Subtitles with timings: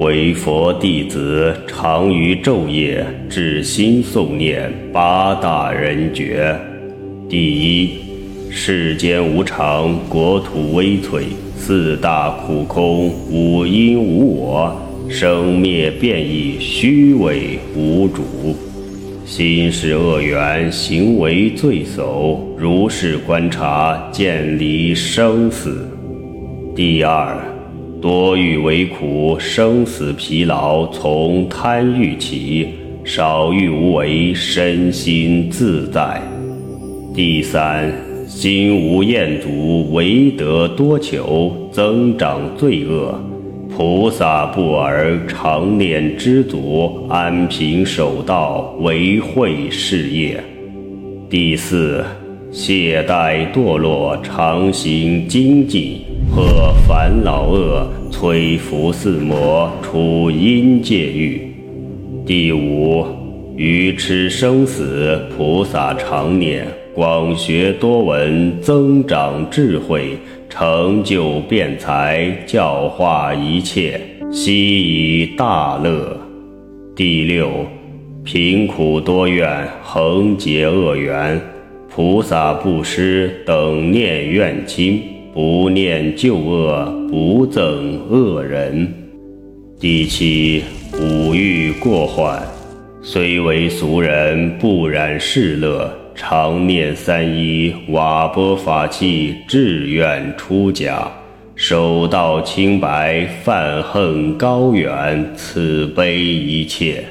[0.00, 6.58] 为佛弟子常于昼夜至心诵念八大人觉。
[7.28, 7.98] 第一，
[8.48, 11.24] 世间无常，国土微脆，
[11.54, 14.74] 四大苦空，五阴无我，
[15.06, 18.22] 生灭变异，虚伪无主。
[19.26, 25.86] 心是恶缘，行为罪首，如是观察，见离生死。
[26.74, 27.49] 第二。
[28.00, 32.66] 多欲为苦，生死疲劳从贪欲起；
[33.04, 36.22] 少欲无为，身心自在。
[37.14, 37.92] 第三，
[38.26, 43.14] 心无厌足，唯得多求，增长罪恶。
[43.76, 50.42] 菩萨不尔，常念知足，安贫守道，为慧事业。
[51.28, 52.02] 第四，
[52.50, 56.00] 懈怠堕落，常行精进。
[56.32, 61.52] 破烦恼恶，摧伏四魔，除阴界狱。
[62.24, 63.04] 第五，
[63.56, 66.64] 愚痴生死，菩萨常念，
[66.94, 70.16] 广学多闻，增长智慧，
[70.48, 74.00] 成就辩才，教化一切，
[74.30, 76.16] 悉以大乐。
[76.94, 77.50] 第六，
[78.22, 81.40] 贫苦多怨，恒结恶缘，
[81.92, 85.02] 菩萨布施，等念怨亲。
[85.32, 88.92] 不念旧恶，不憎恶人。
[89.78, 90.64] 第七，
[91.00, 92.42] 五欲过患，
[93.00, 101.08] 虽为俗人，不染世乐，常念三一，瓦钵法器，志愿出家，
[101.54, 107.04] 守道清白，犯恨高远，慈悲一切。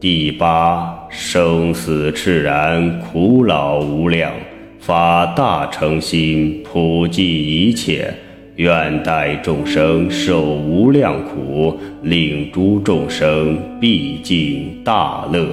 [0.00, 4.32] 第八，生死炽然，苦恼无量。
[4.80, 8.12] 发大乘心，普济一切，
[8.56, 15.46] 愿代众生受无量苦，令诸众生毕竟大乐。